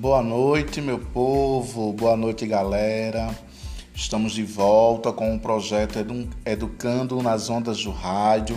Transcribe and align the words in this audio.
Boa 0.00 0.22
noite, 0.22 0.80
meu 0.80 0.98
povo. 0.98 1.92
Boa 1.92 2.16
noite, 2.16 2.46
galera. 2.46 3.38
Estamos 3.94 4.32
de 4.32 4.42
volta 4.42 5.12
com 5.12 5.36
o 5.36 5.38
projeto 5.38 5.98
Educando 6.42 7.22
nas 7.22 7.50
Ondas 7.50 7.84
do 7.84 7.90
Rádio. 7.90 8.56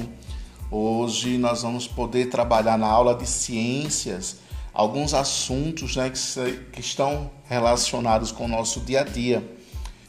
Hoje 0.71 1.37
nós 1.37 1.61
vamos 1.61 1.85
poder 1.85 2.29
trabalhar 2.29 2.77
na 2.77 2.87
aula 2.87 3.13
de 3.13 3.27
ciências 3.27 4.37
alguns 4.73 5.13
assuntos 5.13 5.97
né, 5.97 6.09
que, 6.09 6.53
que 6.71 6.79
estão 6.79 7.29
relacionados 7.43 8.31
com 8.31 8.45
o 8.45 8.47
nosso 8.47 8.79
dia 8.79 9.01
a 9.01 9.03
dia. 9.03 9.45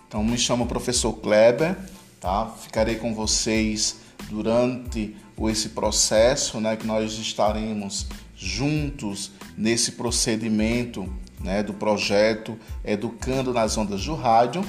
Então, 0.06 0.22
me 0.22 0.38
chamo 0.38 0.66
professor 0.66 1.14
Kleber, 1.14 1.76
tá? 2.20 2.46
Ficarei 2.62 2.94
com 2.94 3.12
vocês 3.12 3.96
durante 4.30 5.16
esse 5.48 5.70
processo, 5.70 6.60
né, 6.60 6.76
que 6.76 6.86
nós 6.86 7.14
estaremos 7.14 8.06
juntos 8.36 9.32
nesse 9.56 9.92
procedimento 9.92 11.12
né, 11.44 11.62
do 11.62 11.74
projeto 11.74 12.58
Educando 12.84 13.52
nas 13.52 13.76
Ondas 13.78 14.04
do 14.04 14.14
Rádio. 14.14 14.64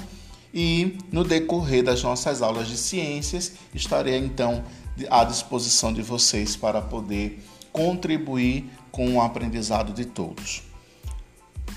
E 0.53 0.97
no 1.11 1.23
decorrer 1.23 1.83
das 1.83 2.03
nossas 2.03 2.41
aulas 2.41 2.67
de 2.67 2.77
ciências, 2.77 3.53
estarei 3.73 4.17
então 4.17 4.63
à 5.09 5.23
disposição 5.23 5.91
de 5.91 6.02
vocês 6.02 6.55
para 6.55 6.81
poder 6.81 7.43
contribuir 7.73 8.69
com 8.91 9.16
o 9.16 9.21
aprendizado 9.21 9.91
de 9.91 10.05
todos. 10.05 10.63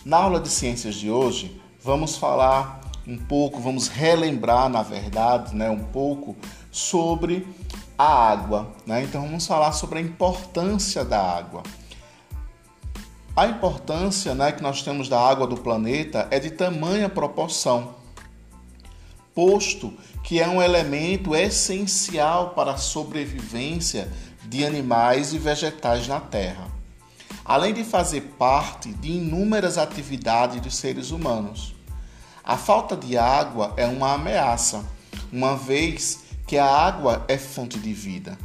Na 0.04 0.18
aula 0.18 0.38
de 0.38 0.48
ciências 0.48 0.94
de 0.94 1.10
hoje, 1.10 1.60
vamos 1.82 2.16
falar 2.16 2.80
um 3.04 3.16
pouco, 3.16 3.60
vamos 3.60 3.88
relembrar, 3.88 4.68
na 4.68 4.82
verdade, 4.82 5.56
né, 5.56 5.68
um 5.70 5.82
pouco 5.82 6.36
sobre 6.70 7.46
a 7.96 8.30
água. 8.30 8.72
Né? 8.86 9.02
Então, 9.02 9.22
vamos 9.22 9.46
falar 9.46 9.72
sobre 9.72 9.98
a 9.98 10.02
importância 10.02 11.04
da 11.04 11.20
água. 11.20 11.62
A 13.38 13.46
importância 13.46 14.34
né, 14.34 14.50
que 14.50 14.60
nós 14.60 14.82
temos 14.82 15.08
da 15.08 15.20
água 15.20 15.46
do 15.46 15.56
planeta 15.56 16.26
é 16.28 16.40
de 16.40 16.50
tamanha 16.50 17.08
proporção, 17.08 17.94
posto 19.32 19.94
que 20.24 20.40
é 20.40 20.48
um 20.48 20.60
elemento 20.60 21.36
essencial 21.36 22.50
para 22.50 22.72
a 22.72 22.76
sobrevivência 22.76 24.12
de 24.46 24.64
animais 24.64 25.32
e 25.32 25.38
vegetais 25.38 26.08
na 26.08 26.18
Terra, 26.18 26.66
além 27.44 27.72
de 27.72 27.84
fazer 27.84 28.22
parte 28.36 28.92
de 28.92 29.12
inúmeras 29.12 29.78
atividades 29.78 30.60
dos 30.60 30.74
seres 30.74 31.12
humanos. 31.12 31.76
A 32.42 32.56
falta 32.56 32.96
de 32.96 33.16
água 33.16 33.72
é 33.76 33.86
uma 33.86 34.14
ameaça, 34.14 34.84
uma 35.32 35.54
vez 35.54 36.24
que 36.44 36.58
a 36.58 36.66
água 36.66 37.24
é 37.28 37.38
fonte 37.38 37.78
de 37.78 37.92
vida. 37.92 38.36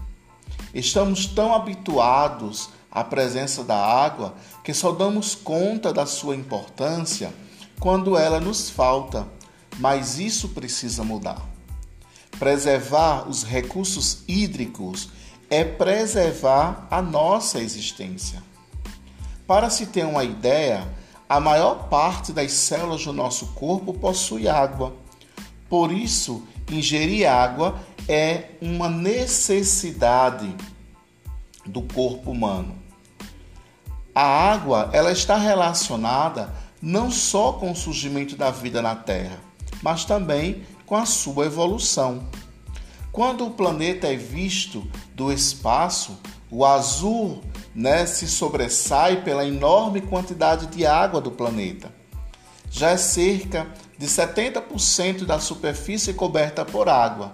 Estamos 0.71 1.25
tão 1.25 1.51
habituados 1.51 2.69
a 2.93 3.03
presença 3.03 3.63
da 3.63 3.75
água 3.75 4.35
que 4.63 4.71
só 4.71 4.91
damos 4.91 5.33
conta 5.33 5.91
da 5.91 6.05
sua 6.05 6.35
importância 6.35 7.33
quando 7.79 8.15
ela 8.15 8.39
nos 8.39 8.69
falta, 8.69 9.27
mas 9.79 10.19
isso 10.19 10.49
precisa 10.49 11.03
mudar. 11.03 11.41
Preservar 12.37 13.27
os 13.27 13.43
recursos 13.43 14.19
hídricos 14.27 15.09
é 15.49 15.63
preservar 15.63 16.87
a 16.91 17.01
nossa 17.01 17.59
existência. 17.59 18.43
Para 19.47 19.71
se 19.71 19.87
ter 19.87 20.05
uma 20.05 20.23
ideia, 20.23 20.87
a 21.27 21.39
maior 21.39 21.89
parte 21.89 22.31
das 22.31 22.51
células 22.51 23.03
do 23.03 23.11
nosso 23.11 23.47
corpo 23.47 23.91
possui 23.91 24.47
água. 24.47 24.93
Por 25.67 25.91
isso, 25.91 26.47
ingerir 26.71 27.27
água 27.27 27.79
é 28.07 28.51
uma 28.61 28.87
necessidade 28.87 30.55
do 31.65 31.81
corpo 31.81 32.31
humano. 32.31 32.82
A 34.15 34.23
água 34.23 34.89
ela 34.93 35.11
está 35.11 35.37
relacionada 35.37 36.53
não 36.81 37.09
só 37.09 37.53
com 37.53 37.71
o 37.71 37.75
surgimento 37.75 38.35
da 38.35 38.51
vida 38.51 38.81
na 38.81 38.95
Terra, 38.95 39.39
mas 39.81 40.05
também 40.05 40.63
com 40.85 40.95
a 40.95 41.05
sua 41.05 41.45
evolução. 41.45 42.27
Quando 43.11 43.45
o 43.45 43.51
planeta 43.51 44.07
é 44.07 44.15
visto 44.15 44.87
do 45.15 45.31
espaço, 45.31 46.19
o 46.51 46.65
azul 46.65 47.41
né, 47.73 48.05
se 48.05 48.27
sobressai 48.27 49.23
pela 49.23 49.45
enorme 49.45 50.01
quantidade 50.01 50.67
de 50.67 50.85
água 50.85 51.19
do 51.19 51.31
planeta. 51.31 51.91
Já 52.69 52.91
é 52.91 52.97
cerca 52.97 53.67
de 53.97 54.07
70% 54.07 55.25
da 55.25 55.39
superfície 55.39 56.13
coberta 56.13 56.65
por 56.65 56.89
água. 56.89 57.31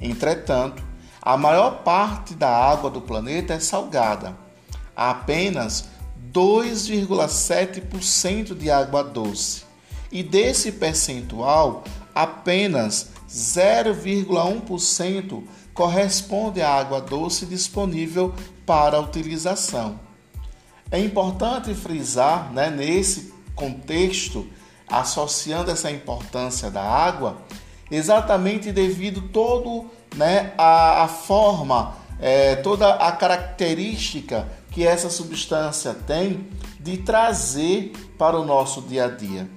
Entretanto, 0.00 0.82
a 1.20 1.36
maior 1.36 1.82
parte 1.82 2.34
da 2.34 2.48
água 2.48 2.88
do 2.88 3.00
planeta 3.00 3.54
é 3.54 3.60
salgada. 3.60 4.36
Apenas 4.94 5.88
2,7% 6.36 8.54
de 8.54 8.70
água 8.70 9.02
doce. 9.02 9.64
E 10.12 10.22
desse 10.22 10.70
percentual, 10.70 11.82
apenas 12.14 13.08
0,1% 13.26 15.42
corresponde 15.72 16.60
à 16.60 16.74
água 16.74 17.00
doce 17.00 17.46
disponível 17.46 18.34
para 18.66 19.00
utilização. 19.00 19.98
É 20.90 21.00
importante 21.00 21.72
frisar, 21.74 22.52
né, 22.52 22.68
nesse 22.68 23.32
contexto, 23.54 24.46
associando 24.86 25.70
essa 25.70 25.90
importância 25.90 26.70
da 26.70 26.82
água, 26.82 27.38
exatamente 27.90 28.70
devido 28.72 29.22
todo 29.28 29.86
né, 30.14 30.52
a, 30.58 31.04
a 31.04 31.08
forma, 31.08 31.96
é, 32.20 32.56
toda 32.56 32.94
a 32.94 33.10
característica 33.12 34.46
que 34.76 34.86
essa 34.86 35.08
substância 35.08 35.94
tem 35.94 36.46
de 36.78 36.98
trazer 36.98 37.92
para 38.18 38.38
o 38.38 38.44
nosso 38.44 38.82
dia 38.82 39.06
a 39.06 39.08
dia. 39.08 39.48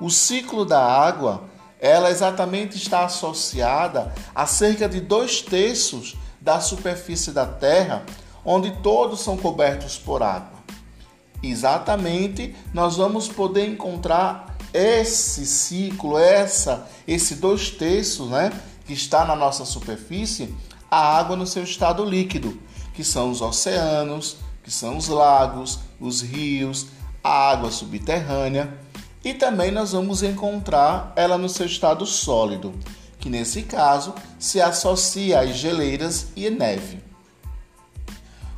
O 0.00 0.08
ciclo 0.08 0.64
da 0.64 0.80
água, 0.80 1.48
ela 1.80 2.12
exatamente 2.12 2.76
está 2.76 3.04
associada 3.04 4.14
a 4.32 4.46
cerca 4.46 4.88
de 4.88 5.00
dois 5.00 5.42
terços 5.42 6.16
da 6.40 6.60
superfície 6.60 7.32
da 7.32 7.44
Terra, 7.44 8.04
onde 8.44 8.70
todos 8.84 9.18
são 9.18 9.36
cobertos 9.36 9.98
por 9.98 10.22
água. 10.22 10.60
Exatamente, 11.42 12.54
nós 12.72 12.98
vamos 12.98 13.26
poder 13.26 13.66
encontrar 13.66 14.56
esse 14.72 15.44
ciclo, 15.44 16.16
essa, 16.16 16.86
esse 17.04 17.34
dois 17.34 17.68
terços, 17.68 18.30
né, 18.30 18.52
que 18.86 18.92
está 18.92 19.24
na 19.24 19.34
nossa 19.34 19.64
superfície, 19.64 20.54
a 20.88 21.18
água 21.18 21.34
no 21.34 21.48
seu 21.48 21.64
estado 21.64 22.04
líquido, 22.04 22.56
que 22.96 23.04
são 23.04 23.30
os 23.30 23.42
oceanos, 23.42 24.38
que 24.64 24.70
são 24.70 24.96
os 24.96 25.06
lagos, 25.06 25.80
os 26.00 26.22
rios, 26.22 26.86
a 27.22 27.50
água 27.50 27.70
subterrânea, 27.70 28.72
e 29.22 29.34
também 29.34 29.70
nós 29.70 29.92
vamos 29.92 30.22
encontrar 30.22 31.12
ela 31.14 31.36
no 31.36 31.48
seu 31.48 31.66
estado 31.66 32.06
sólido, 32.06 32.72
que 33.20 33.28
nesse 33.28 33.62
caso 33.62 34.14
se 34.38 34.62
associa 34.62 35.40
às 35.40 35.56
geleiras 35.56 36.28
e 36.34 36.48
neve. 36.48 37.00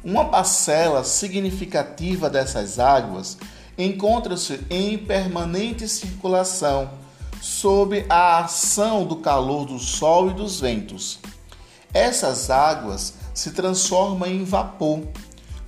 Uma 0.04 0.26
parcela 0.26 1.02
significativa 1.02 2.30
dessas 2.30 2.78
águas 2.78 3.36
encontra-se 3.76 4.60
em 4.70 4.96
permanente 4.96 5.88
circulação 5.88 6.90
sob 7.40 8.06
a 8.08 8.38
ação 8.38 9.04
do 9.04 9.16
calor 9.16 9.66
do 9.66 9.78
sol 9.80 10.30
e 10.30 10.34
dos 10.34 10.60
ventos. 10.60 11.18
Essas 11.92 12.50
águas 12.50 13.14
se 13.38 13.52
transformam 13.52 14.28
em 14.28 14.42
vapor, 14.42 15.00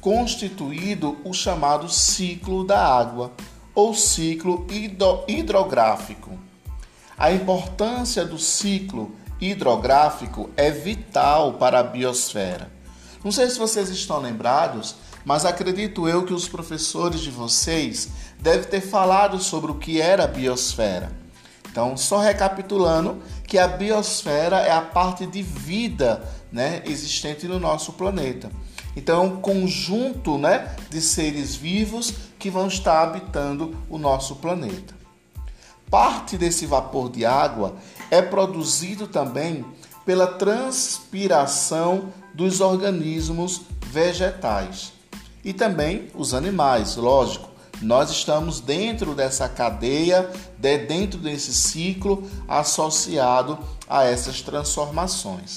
constituído 0.00 1.16
o 1.24 1.32
chamado 1.32 1.88
ciclo 1.88 2.64
da 2.64 2.84
água 2.84 3.30
ou 3.72 3.94
ciclo 3.94 4.66
hidrográfico. 5.28 6.36
A 7.16 7.30
importância 7.30 8.24
do 8.24 8.40
ciclo 8.40 9.14
hidrográfico 9.40 10.50
é 10.56 10.68
vital 10.72 11.52
para 11.52 11.78
a 11.78 11.84
biosfera. 11.84 12.72
Não 13.22 13.30
sei 13.30 13.48
se 13.48 13.56
vocês 13.56 13.88
estão 13.88 14.18
lembrados, 14.18 14.96
mas 15.24 15.44
acredito 15.44 16.08
eu 16.08 16.24
que 16.24 16.34
os 16.34 16.48
professores 16.48 17.20
de 17.20 17.30
vocês 17.30 18.08
devem 18.40 18.68
ter 18.68 18.80
falado 18.80 19.38
sobre 19.38 19.70
o 19.70 19.76
que 19.76 20.00
era 20.00 20.24
a 20.24 20.26
biosfera. 20.26 21.12
Então, 21.70 21.96
só 21.96 22.18
recapitulando 22.18 23.22
que 23.46 23.56
a 23.56 23.68
biosfera 23.68 24.56
é 24.56 24.72
a 24.72 24.82
parte 24.82 25.24
de 25.24 25.40
vida 25.40 26.20
né, 26.52 26.82
existente 26.86 27.46
no 27.46 27.58
nosso 27.58 27.92
planeta. 27.92 28.50
Então, 28.96 29.22
é 29.22 29.26
um 29.26 29.40
conjunto 29.40 30.36
né, 30.36 30.74
de 30.88 31.00
seres 31.00 31.54
vivos 31.54 32.12
que 32.38 32.50
vão 32.50 32.66
estar 32.66 33.02
habitando 33.02 33.76
o 33.88 33.98
nosso 33.98 34.36
planeta. 34.36 34.94
Parte 35.90 36.36
desse 36.36 36.66
vapor 36.66 37.10
de 37.10 37.24
água 37.24 37.76
é 38.10 38.22
produzido 38.22 39.06
também 39.06 39.64
pela 40.04 40.26
transpiração 40.26 42.12
dos 42.34 42.60
organismos 42.60 43.62
vegetais 43.86 44.92
e 45.44 45.52
também 45.52 46.08
os 46.14 46.34
animais, 46.34 46.96
lógico. 46.96 47.48
Nós 47.82 48.10
estamos 48.10 48.60
dentro 48.60 49.14
dessa 49.14 49.48
cadeia, 49.48 50.30
dentro 50.58 51.18
desse 51.18 51.52
ciclo 51.54 52.28
associado 52.46 53.58
a 53.88 54.04
essas 54.04 54.42
transformações. 54.42 55.56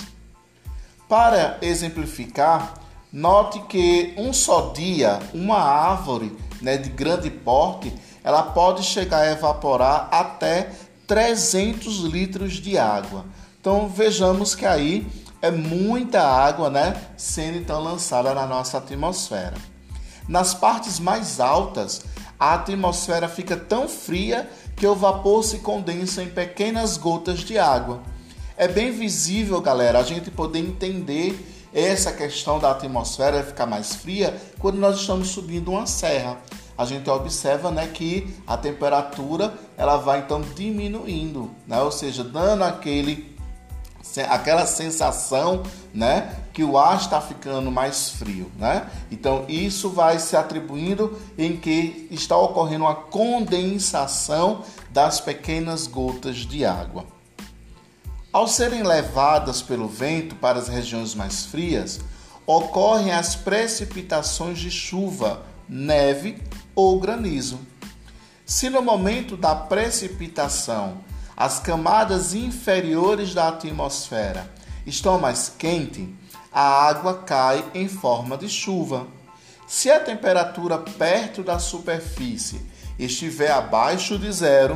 Para 1.08 1.58
exemplificar, 1.62 2.74
note 3.12 3.60
que 3.62 4.14
um 4.18 4.34
só 4.34 4.72
dia, 4.72 5.20
uma 5.34 5.60
árvore 5.60 6.36
né, 6.62 6.78
de 6.78 6.90
grande 6.90 7.30
porte, 7.30 7.94
ela 8.24 8.42
pode 8.42 8.84
chegar 8.84 9.20
a 9.20 9.32
evaporar 9.32 10.08
até 10.12 10.72
300 11.06 12.00
litros 12.00 12.54
de 12.54 12.78
água. 12.78 13.26
Então 13.60 13.88
vejamos 13.88 14.56
que 14.56 14.66
aí 14.66 15.06
é 15.42 15.52
muita 15.52 16.22
água, 16.22 16.70
né, 16.70 16.96
sendo 17.18 17.58
então 17.58 17.84
lançada 17.84 18.34
na 18.34 18.48
nossa 18.48 18.78
atmosfera. 18.78 19.56
Nas 20.28 20.54
partes 20.54 21.00
mais 21.00 21.42
altas, 21.42 22.02
a 22.40 22.54
atmosfera 22.54 23.28
fica 23.28 23.58
tão 23.58 23.88
fria 23.90 24.50
que 24.76 24.88
o 24.88 24.96
vapor 24.96 25.44
se 25.44 25.60
condensa 25.60 26.24
em 26.24 26.30
pequenas 26.30 26.98
gotas 26.98 27.40
de 27.40 27.58
água. 27.58 28.02
É 28.56 28.68
bem 28.68 28.92
visível, 28.92 29.60
galera, 29.60 29.98
a 29.98 30.04
gente 30.04 30.30
poder 30.30 30.60
entender 30.60 31.36
essa 31.74 32.12
questão 32.12 32.60
da 32.60 32.70
atmosfera 32.70 33.44
ficar 33.44 33.66
mais 33.66 33.96
fria 33.96 34.40
quando 34.60 34.78
nós 34.78 35.00
estamos 35.00 35.30
subindo 35.30 35.72
uma 35.72 35.88
serra. 35.88 36.38
A 36.78 36.86
gente 36.86 37.10
observa 37.10 37.72
né, 37.72 37.88
que 37.88 38.32
a 38.46 38.56
temperatura 38.56 39.56
ela 39.76 39.98
vai 39.98 40.20
então 40.20 40.42
diminuindo, 40.42 41.50
né? 41.68 41.82
ou 41.82 41.92
seja, 41.92 42.24
dando 42.24 42.64
aquele, 42.64 43.36
aquela 44.30 44.68
sensação 44.68 45.64
né, 45.92 46.36
que 46.54 46.64
o 46.64 46.78
ar 46.78 46.98
está 46.98 47.20
ficando 47.20 47.72
mais 47.72 48.10
frio. 48.10 48.52
Né? 48.56 48.88
Então, 49.12 49.46
isso 49.48 49.90
vai 49.90 50.20
se 50.20 50.36
atribuindo 50.36 51.20
em 51.40 51.58
que 51.58 52.08
está 52.12 52.38
ocorrendo 52.38 52.86
uma 52.86 52.96
condensação 52.96 54.64
das 54.92 55.20
pequenas 55.20 55.88
gotas 55.88 56.38
de 56.38 56.64
água. 56.66 57.13
Ao 58.34 58.48
serem 58.48 58.82
levadas 58.82 59.62
pelo 59.62 59.88
vento 59.88 60.34
para 60.34 60.58
as 60.58 60.68
regiões 60.68 61.14
mais 61.14 61.46
frias, 61.46 62.00
ocorrem 62.48 63.12
as 63.12 63.36
precipitações 63.36 64.58
de 64.58 64.72
chuva, 64.72 65.46
neve 65.70 66.42
ou 66.74 67.00
granizo. 67.00 67.60
Se 68.44 68.72
no 68.72 68.82
momento 68.82 69.38
da 69.38 69.54
precipitação 69.54 70.98
as 71.38 71.60
camadas 71.60 72.34
inferiores 72.34 73.36
da 73.36 73.50
atmosfera 73.50 74.52
estão 74.84 75.20
mais 75.20 75.50
quentes, 75.56 76.08
a 76.52 76.88
água 76.88 77.20
cai 77.20 77.64
em 77.76 77.88
forma 77.88 78.36
de 78.36 78.50
chuva. 78.50 79.06
Se 79.68 79.92
a 79.92 80.00
temperatura 80.00 80.80
perto 80.80 81.44
da 81.44 81.60
superfície 81.60 82.60
estiver 82.98 83.52
abaixo 83.52 84.18
de 84.18 84.32
zero, 84.32 84.76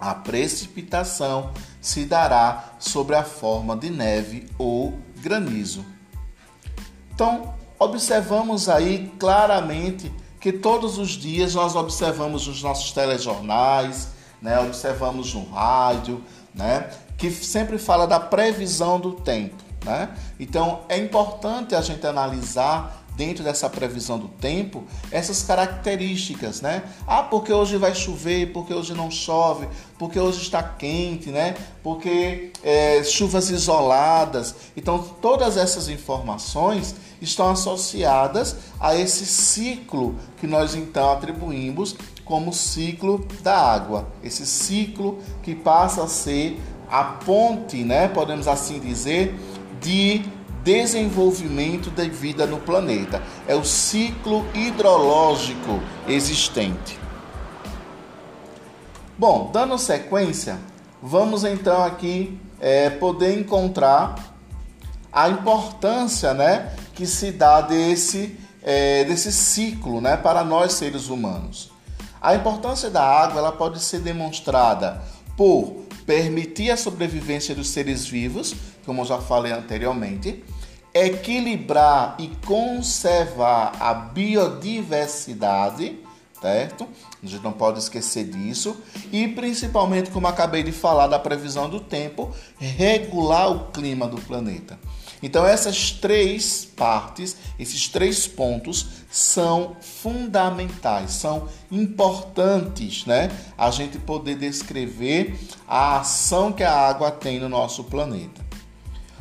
a 0.00 0.14
precipitação 0.14 1.52
se 1.80 2.04
dará 2.04 2.74
sobre 2.78 3.16
a 3.16 3.24
forma 3.24 3.76
de 3.76 3.90
neve 3.90 4.48
ou 4.58 4.98
granizo. 5.16 5.84
Então, 7.12 7.54
observamos 7.78 8.68
aí 8.68 9.12
claramente 9.18 10.12
que 10.40 10.52
todos 10.52 10.98
os 10.98 11.10
dias 11.10 11.54
nós 11.54 11.76
observamos 11.76 12.46
nos 12.46 12.62
nossos 12.62 12.92
telejornais, 12.92 14.08
né, 14.40 14.58
observamos 14.58 15.34
no 15.34 15.44
rádio, 15.50 16.24
né, 16.54 16.90
que 17.18 17.30
sempre 17.30 17.78
fala 17.78 18.06
da 18.06 18.18
previsão 18.18 18.98
do 18.98 19.12
tempo. 19.12 19.62
Né? 19.84 20.14
Então 20.38 20.82
é 20.88 20.98
importante 20.98 21.74
a 21.74 21.80
gente 21.80 22.06
analisar 22.06 22.99
dentro 23.20 23.44
dessa 23.44 23.68
previsão 23.68 24.18
do 24.18 24.28
tempo 24.28 24.82
essas 25.10 25.42
características, 25.42 26.62
né? 26.62 26.82
Ah, 27.06 27.22
porque 27.22 27.52
hoje 27.52 27.76
vai 27.76 27.94
chover, 27.94 28.50
porque 28.50 28.72
hoje 28.72 28.94
não 28.94 29.10
chove, 29.10 29.68
porque 29.98 30.18
hoje 30.18 30.40
está 30.40 30.62
quente, 30.62 31.28
né? 31.28 31.54
Porque 31.82 32.50
é, 32.62 33.04
chuvas 33.04 33.50
isoladas. 33.50 34.54
Então, 34.74 34.98
todas 35.20 35.58
essas 35.58 35.90
informações 35.90 36.94
estão 37.20 37.50
associadas 37.50 38.56
a 38.80 38.96
esse 38.96 39.26
ciclo 39.26 40.14
que 40.38 40.46
nós 40.46 40.74
então 40.74 41.12
atribuímos 41.12 41.94
como 42.24 42.54
ciclo 42.54 43.26
da 43.42 43.54
água. 43.54 44.08
Esse 44.24 44.46
ciclo 44.46 45.18
que 45.42 45.54
passa 45.54 46.04
a 46.04 46.08
ser 46.08 46.58
a 46.90 47.04
ponte, 47.04 47.84
né? 47.84 48.08
Podemos 48.08 48.48
assim 48.48 48.80
dizer, 48.80 49.38
de 49.78 50.24
desenvolvimento 50.62 51.90
da 51.90 52.04
vida 52.04 52.46
no 52.46 52.58
planeta. 52.58 53.22
É 53.46 53.54
o 53.54 53.64
ciclo 53.64 54.46
hidrológico 54.54 55.80
existente. 56.08 56.98
Bom, 59.18 59.50
dando 59.52 59.76
sequência, 59.76 60.58
vamos 61.02 61.44
então 61.44 61.84
aqui 61.84 62.38
é, 62.58 62.88
poder 62.88 63.38
encontrar 63.38 64.14
a 65.12 65.28
importância 65.28 66.32
né, 66.32 66.72
que 66.94 67.06
se 67.06 67.32
dá 67.32 67.60
desse, 67.60 68.38
é, 68.62 69.04
desse 69.04 69.32
ciclo 69.32 70.00
né, 70.00 70.16
para 70.16 70.42
nós 70.44 70.74
seres 70.74 71.08
humanos. 71.08 71.70
A 72.20 72.34
importância 72.34 72.90
da 72.90 73.02
água 73.02 73.38
ela 73.38 73.52
pode 73.52 73.80
ser 73.80 74.00
demonstrada 74.00 75.02
por 75.36 75.84
permitir 76.06 76.70
a 76.70 76.76
sobrevivência 76.76 77.54
dos 77.54 77.68
seres 77.68 78.06
vivos, 78.06 78.54
como 78.84 79.04
já 79.04 79.18
falei 79.18 79.52
anteriormente, 79.52 80.42
equilibrar 80.92 82.16
e 82.18 82.28
conservar 82.46 83.72
a 83.78 83.94
biodiversidade, 83.94 85.98
certo? 86.40 86.88
A 87.22 87.26
gente 87.26 87.42
não 87.42 87.52
pode 87.52 87.78
esquecer 87.78 88.24
disso. 88.24 88.76
E 89.12 89.28
principalmente, 89.28 90.10
como 90.10 90.26
acabei 90.26 90.62
de 90.62 90.72
falar, 90.72 91.06
da 91.06 91.18
previsão 91.18 91.68
do 91.68 91.80
tempo, 91.80 92.34
regular 92.58 93.50
o 93.50 93.70
clima 93.70 94.08
do 94.08 94.20
planeta. 94.20 94.78
Então, 95.22 95.46
essas 95.46 95.90
três 95.90 96.64
partes, 96.64 97.36
esses 97.58 97.88
três 97.88 98.26
pontos 98.26 98.86
são 99.10 99.76
fundamentais, 99.80 101.12
são 101.12 101.46
importantes, 101.70 103.04
né? 103.04 103.30
A 103.56 103.70
gente 103.70 103.98
poder 103.98 104.36
descrever 104.36 105.38
a 105.68 106.00
ação 106.00 106.52
que 106.52 106.62
a 106.62 106.72
água 106.72 107.10
tem 107.10 107.38
no 107.38 107.48
nosso 107.48 107.84
planeta. 107.84 108.40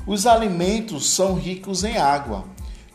Os 0.07 0.25
alimentos 0.25 1.09
são 1.09 1.35
ricos 1.35 1.83
em 1.83 1.97
água, 1.97 2.45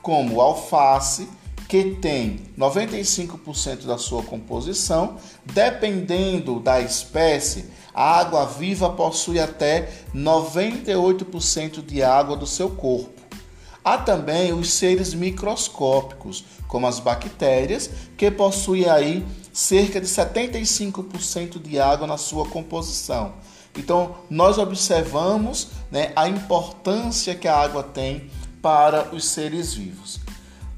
como 0.01 0.41
alface, 0.41 1.29
que 1.69 1.97
tem 1.97 2.41
95% 2.59 3.85
da 3.87 3.99
sua 3.99 4.23
composição, 4.23 5.17
dependendo 5.45 6.61
da 6.61 6.81
espécie, 6.81 7.71
a 7.95 8.19
água 8.19 8.45
viva 8.45 8.91
possui 8.91 9.39
até 9.39 9.89
98% 10.13 11.85
de 11.85 12.03
água 12.03 12.37
do 12.37 12.47
seu 12.47 12.69
corpo. 12.71 13.23
Há 13.85 13.99
também 13.99 14.53
os 14.53 14.73
seres 14.73 15.15
microscópicos, 15.15 16.45
como 16.67 16.87
as 16.87 16.99
bactérias, 16.99 17.91
que 18.17 18.31
possuem 18.31 18.89
aí 18.89 19.25
cerca 19.53 20.01
de 20.01 20.07
75% 20.07 21.63
de 21.63 21.79
água 21.79 22.07
na 22.07 22.17
sua 22.17 22.47
composição. 22.47 23.35
Então, 23.77 24.17
nós 24.31 24.59
observamos 24.59 25.69
né, 25.91 26.13
a 26.17 26.29
importância 26.29 27.35
que 27.35 27.47
a 27.47 27.57
água 27.57 27.83
tem 27.83 28.31
para 28.63 29.15
os 29.15 29.27
seres 29.27 29.75
vivos. 29.75 30.19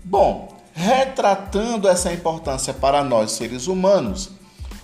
Bom, 0.05 0.57
retratando 0.73 1.89
essa 1.89 2.13
importância 2.13 2.75
para 2.75 3.05
nós 3.05 3.33
seres 3.33 3.67
humanos, 3.67 4.31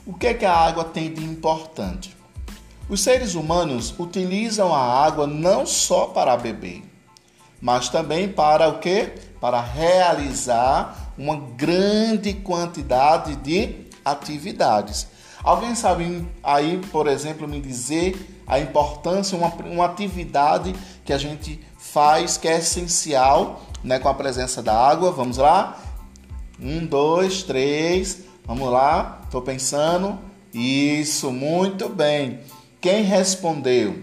o 0.07 0.15
que 0.15 0.29
é 0.29 0.35
que 0.35 0.45
a 0.45 0.55
água 0.55 0.85
tem 0.85 1.13
de 1.13 1.25
importante? 1.25 2.22
Os 2.89 3.01
seres 3.01 3.35
humanos 3.35 3.95
utilizam 3.99 4.75
a 4.75 5.05
água 5.05 5.27
não 5.27 5.65
só 5.65 6.07
para 6.07 6.37
beber, 6.37 6.83
mas 7.61 7.89
também 7.89 8.29
para 8.29 8.69
o 8.69 8.79
que? 8.79 9.13
Para 9.41 9.61
realizar 9.61 11.13
uma 11.17 11.37
grande 11.37 12.35
quantidade 12.35 13.37
de 13.37 13.87
atividades. 14.05 15.07
Alguém 15.43 15.75
sabe 15.75 16.27
aí, 16.43 16.81
por 16.91 17.07
exemplo, 17.07 17.49
me 17.49 17.61
dizer 17.61 18.43
a 18.47 18.59
importância, 18.59 19.37
uma, 19.37 19.49
uma 19.49 19.87
atividade 19.87 20.75
que 21.05 21.13
a 21.13 21.19
gente 21.19 21.61
faz 21.77 22.37
que 22.37 22.47
é 22.47 22.59
essencial 22.59 23.63
né, 23.83 23.99
com 23.99 24.09
a 24.09 24.15
presença 24.15 24.63
da 24.63 24.75
água? 24.75 25.11
Vamos 25.11 25.37
lá? 25.37 25.79
Um, 26.61 26.87
dois, 26.87 27.43
três. 27.43 28.25
Vamos 28.45 28.71
lá. 28.71 29.21
Estou 29.25 29.43
pensando. 29.43 30.19
Isso, 30.55 31.31
muito 31.33 31.89
bem. 31.89 32.41
Quem 32.83 33.05
respondeu 33.05 33.97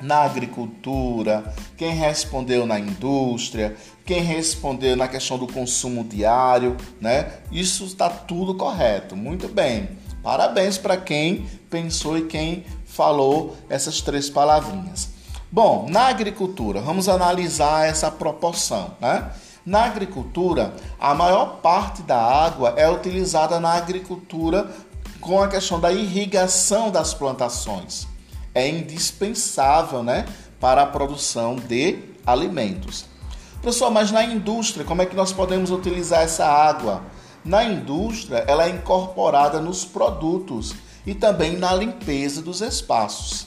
na 0.00 0.22
agricultura, 0.22 1.52
quem 1.76 1.92
respondeu 1.92 2.64
na 2.64 2.78
indústria, 2.78 3.76
quem 4.06 4.22
respondeu 4.22 4.96
na 4.96 5.06
questão 5.06 5.36
do 5.36 5.46
consumo 5.46 6.02
diário, 6.02 6.78
né? 6.98 7.30
Isso 7.52 7.84
está 7.84 8.08
tudo 8.08 8.54
correto, 8.54 9.14
muito 9.14 9.48
bem. 9.48 9.90
Parabéns 10.22 10.78
para 10.78 10.96
quem 10.96 11.46
pensou 11.68 12.16
e 12.16 12.22
quem 12.22 12.64
falou 12.86 13.54
essas 13.68 14.00
três 14.00 14.30
palavrinhas. 14.30 15.10
Bom, 15.52 15.86
na 15.90 16.06
agricultura, 16.06 16.80
vamos 16.80 17.06
analisar 17.06 17.86
essa 17.86 18.10
proporção, 18.10 18.92
né? 18.98 19.30
Na 19.66 19.84
agricultura, 19.84 20.72
a 20.98 21.14
maior 21.14 21.60
parte 21.60 22.00
da 22.00 22.16
água 22.16 22.72
é 22.78 22.88
utilizada 22.88 23.60
na 23.60 23.74
agricultura 23.74 24.70
com 25.20 25.42
a 25.42 25.48
questão 25.48 25.78
da 25.78 25.92
irrigação 25.92 26.90
das 26.90 27.12
plantações. 27.14 28.06
É 28.54 28.68
indispensável 28.68 30.02
né, 30.02 30.26
para 30.58 30.82
a 30.82 30.86
produção 30.86 31.56
de 31.56 31.98
alimentos. 32.26 33.04
Pessoal, 33.62 33.90
mas 33.90 34.10
na 34.10 34.24
indústria, 34.24 34.84
como 34.84 35.02
é 35.02 35.06
que 35.06 35.14
nós 35.14 35.32
podemos 35.32 35.70
utilizar 35.70 36.22
essa 36.22 36.46
água? 36.46 37.02
Na 37.44 37.62
indústria, 37.62 38.44
ela 38.46 38.64
é 38.64 38.70
incorporada 38.70 39.60
nos 39.60 39.84
produtos 39.84 40.74
e 41.06 41.14
também 41.14 41.56
na 41.56 41.74
limpeza 41.74 42.42
dos 42.42 42.60
espaços. 42.60 43.46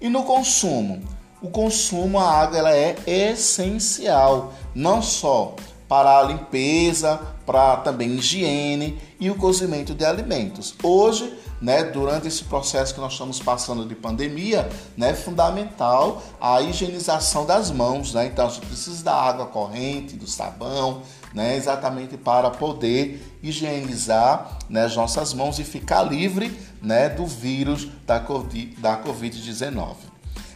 E 0.00 0.08
no 0.08 0.22
consumo? 0.22 1.02
O 1.42 1.48
consumo, 1.48 2.18
a 2.18 2.30
água 2.30 2.58
ela 2.58 2.72
é 2.72 2.96
essencial, 3.06 4.54
não 4.74 5.02
só 5.02 5.54
para 5.88 6.18
a 6.18 6.22
limpeza, 6.22 7.20
para 7.46 7.76
também 7.76 8.10
higiene 8.12 8.98
e 9.20 9.30
o 9.30 9.34
cozimento 9.34 9.94
de 9.94 10.04
alimentos. 10.04 10.74
Hoje, 10.82 11.32
né, 11.60 11.84
durante 11.84 12.28
esse 12.28 12.44
processo 12.44 12.94
que 12.94 13.00
nós 13.00 13.12
estamos 13.12 13.40
passando 13.40 13.86
de 13.86 13.94
pandemia, 13.94 14.68
né, 14.96 15.10
é 15.10 15.14
fundamental 15.14 16.22
a 16.40 16.60
higienização 16.60 17.46
das 17.46 17.70
mãos, 17.70 18.12
né? 18.12 18.26
Então, 18.26 18.46
a 18.46 18.50
gente 18.50 18.66
precisa 18.66 19.02
da 19.02 19.14
água 19.14 19.46
corrente, 19.46 20.16
do 20.16 20.26
sabão, 20.26 21.02
né, 21.32 21.56
exatamente 21.56 22.16
para 22.16 22.50
poder 22.50 23.38
higienizar 23.42 24.58
né, 24.68 24.84
as 24.84 24.94
nossas 24.96 25.34
mãos 25.34 25.58
e 25.58 25.64
ficar 25.64 26.02
livre 26.02 26.56
né, 26.80 27.08
do 27.08 27.26
vírus 27.26 27.88
da 28.06 28.20
Covid-19. 28.20 29.94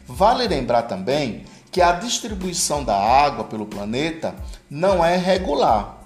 Vale 0.06 0.46
lembrar 0.46 0.82
também 0.82 1.44
que 1.70 1.82
a 1.82 1.92
distribuição 1.92 2.82
da 2.82 2.96
água 2.96 3.44
pelo 3.44 3.66
planeta 3.66 4.34
não 4.70 5.04
é 5.04 5.16
regular. 5.16 5.97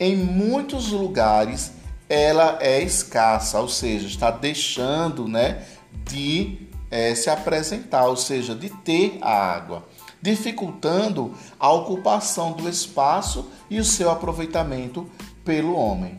Em 0.00 0.16
muitos 0.16 0.92
lugares 0.92 1.72
ela 2.08 2.58
é 2.60 2.82
escassa, 2.82 3.60
ou 3.60 3.68
seja, 3.68 4.06
está 4.06 4.30
deixando 4.30 5.28
né, 5.28 5.62
de 6.04 6.66
é, 6.90 7.14
se 7.14 7.30
apresentar, 7.30 8.06
ou 8.06 8.16
seja, 8.16 8.54
de 8.54 8.70
ter 8.70 9.18
a 9.20 9.30
água 9.30 9.84
dificultando 10.22 11.34
a 11.58 11.72
ocupação 11.72 12.52
do 12.52 12.68
espaço 12.68 13.48
e 13.70 13.78
o 13.78 13.84
seu 13.84 14.10
aproveitamento 14.10 15.08
pelo 15.44 15.74
homem. 15.74 16.18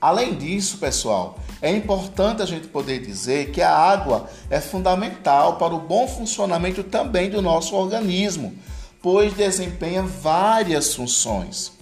Além 0.00 0.34
disso, 0.36 0.78
pessoal, 0.78 1.38
é 1.60 1.72
importante 1.72 2.42
a 2.42 2.46
gente 2.46 2.68
poder 2.68 3.00
dizer 3.00 3.50
que 3.50 3.60
a 3.60 3.76
água 3.76 4.28
é 4.48 4.60
fundamental 4.60 5.56
para 5.56 5.74
o 5.74 5.80
bom 5.80 6.06
funcionamento 6.06 6.84
também 6.84 7.30
do 7.30 7.42
nosso 7.42 7.74
organismo, 7.74 8.56
pois 9.02 9.34
desempenha 9.34 10.02
várias 10.02 10.94
funções. 10.94 11.77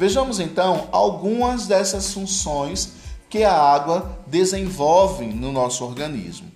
Vejamos 0.00 0.40
então 0.40 0.88
algumas 0.92 1.66
dessas 1.66 2.14
funções 2.14 2.92
que 3.28 3.44
a 3.44 3.52
água 3.52 4.18
desenvolve 4.26 5.26
no 5.26 5.52
nosso 5.52 5.84
organismo: 5.84 6.50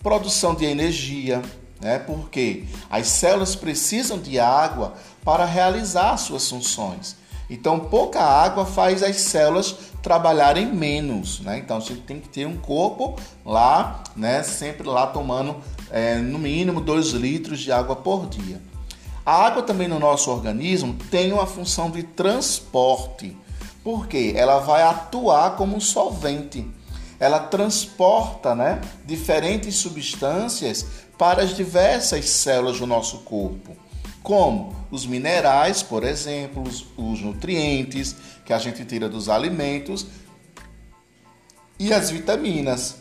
produção 0.00 0.54
de 0.54 0.66
energia, 0.66 1.42
né? 1.80 1.98
Porque 1.98 2.62
as 2.88 3.08
células 3.08 3.56
precisam 3.56 4.20
de 4.20 4.38
água 4.38 4.94
para 5.24 5.44
realizar 5.44 6.16
suas 6.16 6.48
funções. 6.48 7.16
Então, 7.50 7.80
pouca 7.80 8.20
água 8.22 8.64
faz 8.64 9.02
as 9.02 9.16
células 9.16 9.74
trabalharem 10.00 10.72
menos, 10.72 11.40
né? 11.40 11.58
Então, 11.58 11.80
gente 11.80 12.02
tem 12.02 12.20
que 12.20 12.28
ter 12.28 12.46
um 12.46 12.56
corpo 12.56 13.16
lá, 13.44 14.04
né? 14.14 14.44
Sempre 14.44 14.86
lá 14.86 15.08
tomando 15.08 15.56
é, 15.90 16.18
no 16.18 16.38
mínimo 16.38 16.80
2 16.80 17.08
litros 17.08 17.58
de 17.58 17.72
água 17.72 17.96
por 17.96 18.28
dia. 18.28 18.60
A 19.26 19.44
água 19.44 19.64
também 19.64 19.88
no 19.88 19.98
nosso 19.98 20.30
organismo 20.30 20.96
tem 21.10 21.32
uma 21.32 21.46
função 21.46 21.90
de 21.90 22.04
transporte, 22.04 23.36
porque 23.82 24.32
ela 24.36 24.60
vai 24.60 24.84
atuar 24.84 25.56
como 25.56 25.76
um 25.76 25.80
solvente. 25.80 26.64
Ela 27.18 27.40
transporta, 27.40 28.54
né, 28.54 28.80
diferentes 29.04 29.74
substâncias 29.78 30.86
para 31.18 31.42
as 31.42 31.56
diversas 31.56 32.28
células 32.28 32.78
do 32.78 32.86
nosso 32.86 33.18
corpo, 33.18 33.76
como 34.22 34.76
os 34.92 35.04
minerais, 35.04 35.82
por 35.82 36.04
exemplo, 36.04 36.62
os, 36.62 36.86
os 36.96 37.20
nutrientes 37.20 38.14
que 38.44 38.52
a 38.52 38.58
gente 38.60 38.84
tira 38.84 39.08
dos 39.08 39.28
alimentos 39.28 40.06
e 41.80 41.92
as 41.92 42.10
vitaminas. 42.10 42.98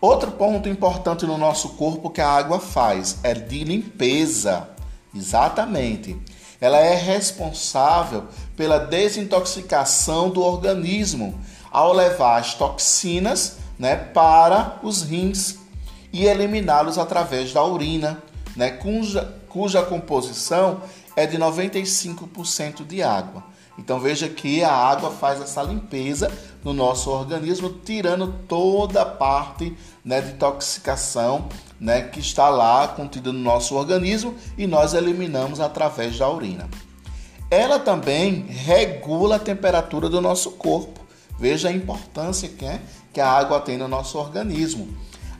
Outro 0.00 0.32
ponto 0.32 0.68
importante 0.68 1.24
no 1.24 1.38
nosso 1.38 1.70
corpo 1.70 2.10
que 2.10 2.20
a 2.20 2.28
água 2.28 2.58
faz 2.58 3.20
é 3.22 3.32
de 3.32 3.62
limpeza. 3.62 4.76
Exatamente. 5.14 6.16
Ela 6.60 6.78
é 6.78 6.94
responsável 6.94 8.24
pela 8.56 8.78
desintoxicação 8.78 10.28
do 10.28 10.42
organismo 10.42 11.38
ao 11.70 11.92
levar 11.92 12.38
as 12.38 12.54
toxinas 12.54 13.56
né, 13.78 13.96
para 13.96 14.78
os 14.82 15.02
rins 15.02 15.56
e 16.12 16.24
eliminá-los 16.24 16.98
através 16.98 17.52
da 17.52 17.64
urina, 17.64 18.22
né, 18.56 18.70
cuja, 18.70 19.34
cuja 19.48 19.82
composição 19.82 20.82
é 21.14 21.26
de 21.26 21.38
95% 21.38 22.86
de 22.86 23.02
água. 23.02 23.44
Então 23.78 24.00
veja 24.00 24.28
que 24.28 24.64
a 24.64 24.72
água 24.72 25.10
faz 25.10 25.40
essa 25.40 25.62
limpeza 25.62 26.30
no 26.64 26.72
nosso 26.72 27.10
organismo, 27.10 27.70
tirando 27.70 28.34
toda 28.48 29.02
a 29.02 29.06
parte 29.06 29.76
né, 30.04 30.20
de 30.20 30.32
toxicação 30.32 31.48
né, 31.80 32.02
que 32.02 32.18
está 32.18 32.48
lá 32.48 32.88
contida 32.88 33.32
no 33.32 33.38
nosso 33.38 33.76
organismo 33.76 34.34
e 34.56 34.66
nós 34.66 34.94
eliminamos 34.94 35.60
através 35.60 36.18
da 36.18 36.28
urina. 36.28 36.68
Ela 37.50 37.78
também 37.78 38.46
regula 38.48 39.36
a 39.36 39.38
temperatura 39.38 40.08
do 40.08 40.20
nosso 40.20 40.50
corpo. 40.52 41.00
Veja 41.38 41.68
a 41.68 41.72
importância 41.72 42.48
que, 42.48 42.64
é, 42.64 42.80
que 43.12 43.20
a 43.20 43.30
água 43.30 43.60
tem 43.60 43.78
no 43.78 43.86
nosso 43.86 44.18
organismo. 44.18 44.88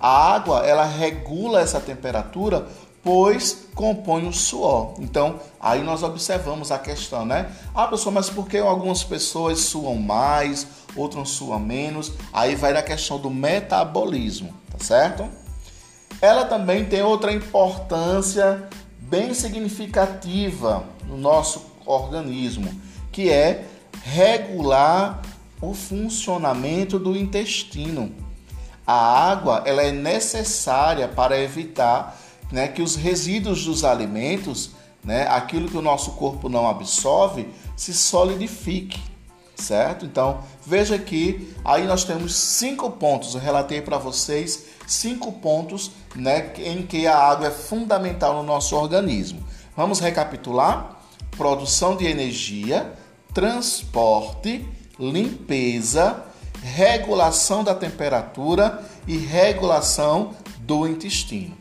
A 0.01 0.33
água, 0.33 0.65
ela 0.65 0.85
regula 0.85 1.61
essa 1.61 1.81
temperatura, 1.81 2.69
pois 3.09 3.69
compõe 3.75 4.29
o 4.29 4.33
suor. 4.35 4.93
Então, 4.99 5.41
aí 5.59 5.83
nós 5.83 6.03
observamos 6.03 6.71
a 6.71 6.79
questão, 6.79 7.25
né? 7.25 7.51
Ah, 7.75 7.87
pessoal, 7.87 8.13
mas 8.13 8.29
por 8.29 8.47
que 8.47 8.59
algumas 8.59 9.03
pessoas 9.03 9.61
suam 9.61 9.97
mais, 9.97 10.67
outras 10.95 11.31
suam 11.31 11.59
menos? 11.59 12.13
Aí 12.35 12.55
vai 12.55 12.75
na 12.75 12.83
questão 12.83 13.19
do 13.19 13.31
metabolismo, 13.31 14.53
tá 14.71 14.85
certo? 14.85 15.27
Ela 16.21 16.45
também 16.45 16.85
tem 16.85 17.01
outra 17.01 17.33
importância 17.33 18.69
bem 18.99 19.33
significativa 19.33 20.85
no 21.07 21.17
nosso 21.17 21.65
organismo, 21.87 22.71
que 23.11 23.31
é 23.31 23.65
regular 24.05 25.23
o 25.63 25.73
funcionamento 25.73 26.99
do 26.99 27.17
intestino. 27.17 28.13
A 28.87 29.31
água 29.31 29.63
ela 29.65 29.83
é 29.83 29.93
necessária 29.93 31.09
para 31.09 31.41
evitar 31.41 32.28
né, 32.51 32.69
que 32.69 32.83
os 32.83 32.97
resíduos 32.97 33.65
dos 33.65 33.85
alimentos, 33.85 34.71
né, 35.05 35.27
aquilo 35.29 35.69
que 35.69 35.77
o 35.77 35.83
nosso 35.83 36.13
corpo 36.13 36.49
não 36.49 36.69
absorve, 36.69 37.49
se 37.77 37.93
solidifique, 37.93 39.01
certo? 39.55 40.05
Então 40.05 40.41
veja 40.67 40.99
que 40.99 41.55
aí 41.65 41.87
nós 41.87 42.05
temos 42.05 42.35
cinco 42.35 42.91
pontos. 42.91 43.35
Eu 43.35 43.41
relatei 43.41 43.81
para 43.81 43.99
vocês 43.99 44.67
cinco 44.87 45.33
pontos 45.33 45.91
né, 46.15 46.53
em 46.59 46.83
que 46.83 47.07
a 47.07 47.17
água 47.17 47.49
é 47.49 47.51
fundamental 47.51 48.35
no 48.35 48.43
nosso 48.43 48.77
organismo. 48.77 49.43
Vamos 49.77 50.01
recapitular: 50.01 50.99
produção 51.37 51.97
de 51.97 52.07
energia, 52.07 52.93
transporte, 53.33 54.67
limpeza 54.99 56.25
regulação 56.63 57.63
da 57.63 57.75
temperatura 57.75 58.83
e 59.07 59.17
regulação 59.17 60.35
do 60.61 60.87
intestino. 60.87 61.57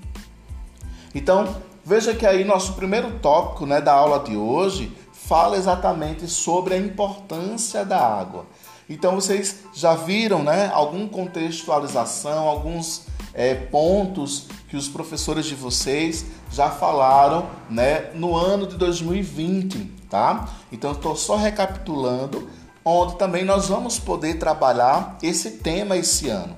Então, 1.18 1.56
veja 1.84 2.14
que 2.14 2.28
aí 2.28 2.44
nosso 2.44 2.74
primeiro 2.74 3.18
tópico 3.18 3.66
né, 3.66 3.82
da 3.82 3.92
aula 3.92 4.20
de 4.20 4.38
hoje 4.38 4.96
fala 5.12 5.58
exatamente 5.58 6.28
sobre 6.28 6.76
a 6.76 6.78
importância 6.78 7.84
da 7.84 8.00
água. 8.00 8.46
Então, 8.88 9.16
vocês 9.16 9.64
já 9.74 9.96
viram 9.96 10.44
né, 10.44 10.70
alguma 10.72 11.10
contextualização, 11.10 12.48
alguns 12.48 13.08
é, 13.34 13.56
pontos 13.56 14.46
que 14.70 14.78
os 14.78 14.88
professores 14.88 15.48
de 15.48 15.56
vocês 15.56 16.24
já 16.52 16.70
falaram 16.70 17.48
né, 17.68 18.12
no 18.14 18.36
ano 18.36 18.68
de 18.68 18.78
2020, 18.78 19.92
tá? 20.08 20.48
Então, 20.72 20.92
estou 20.92 21.16
só 21.16 21.36
recapitulando 21.36 22.48
onde 22.86 23.18
também 23.18 23.44
nós 23.44 23.70
vamos 23.70 23.98
poder 23.98 24.38
trabalhar 24.38 25.18
esse 25.24 25.50
tema 25.50 25.98
esse 25.98 26.30
ano, 26.30 26.56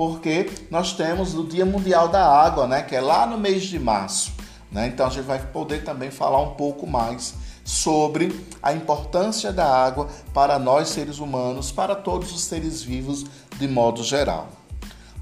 porque 0.00 0.50
nós 0.70 0.94
temos 0.94 1.34
o 1.34 1.44
Dia 1.44 1.66
Mundial 1.66 2.08
da 2.08 2.26
Água, 2.26 2.66
né, 2.66 2.80
que 2.80 2.96
é 2.96 3.02
lá 3.02 3.26
no 3.26 3.36
mês 3.36 3.64
de 3.64 3.78
março, 3.78 4.32
né? 4.72 4.86
Então 4.86 5.06
a 5.06 5.10
gente 5.10 5.26
vai 5.26 5.38
poder 5.38 5.84
também 5.84 6.10
falar 6.10 6.40
um 6.40 6.54
pouco 6.54 6.86
mais 6.86 7.34
sobre 7.62 8.46
a 8.62 8.72
importância 8.72 9.52
da 9.52 9.66
água 9.66 10.08
para 10.32 10.58
nós 10.58 10.88
seres 10.88 11.18
humanos, 11.18 11.70
para 11.70 11.94
todos 11.94 12.32
os 12.32 12.44
seres 12.44 12.82
vivos 12.82 13.26
de 13.58 13.68
modo 13.68 14.02
geral. 14.02 14.48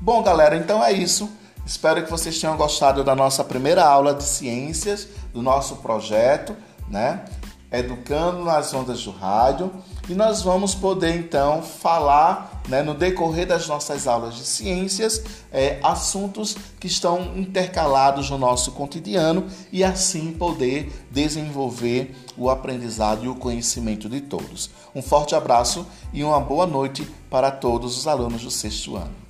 Bom, 0.01 0.23
galera, 0.23 0.55
então 0.55 0.81
é 0.85 0.93
isso. 0.93 1.29
Espero 1.67 2.05
que 2.05 2.09
vocês 2.09 2.41
tenham 2.41 2.57
gostado 2.57 3.03
da 3.03 3.17
nossa 3.17 3.43
primeira 3.43 3.85
aula 3.85 4.15
de 4.15 4.23
ciências, 4.23 5.09
do 5.33 5.43
nosso 5.43 5.79
projeto, 5.79 6.57
né? 6.89 7.25
Educando 7.71 8.45
nas 8.45 8.73
Ondas 8.73 9.05
do 9.05 9.11
Rádio 9.11 9.71
e 10.09 10.15
nós 10.15 10.41
vamos 10.41 10.75
poder 10.75 11.15
então 11.17 11.61
falar 11.63 12.63
né, 12.67 12.83
no 12.83 12.95
decorrer 12.95 13.47
das 13.47 13.69
nossas 13.69 14.07
aulas 14.07 14.37
de 14.37 14.45
ciências 14.45 15.23
é, 15.53 15.79
assuntos 15.83 16.57
que 16.81 16.87
estão 16.87 17.37
intercalados 17.37 18.31
no 18.31 18.39
nosso 18.39 18.73
cotidiano 18.73 19.47
e 19.71 19.85
assim 19.85 20.33
poder 20.33 20.91
desenvolver 21.11 22.15
o 22.39 22.49
aprendizado 22.49 23.25
e 23.25 23.29
o 23.29 23.35
conhecimento 23.35 24.09
de 24.09 24.23
todos. 24.23 24.71
Um 24.95 25.03
forte 25.03 25.35
abraço 25.35 25.87
e 26.11 26.25
uma 26.25 26.41
boa 26.41 26.67
noite 26.67 27.07
para 27.29 27.51
todos 27.51 27.99
os 27.99 28.07
alunos 28.07 28.43
do 28.43 28.51
sexto 28.51 28.97
ano. 28.97 29.28